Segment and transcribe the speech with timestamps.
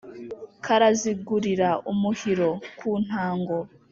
[0.65, 3.57] Karazigurira-Umuhiro ku ntango.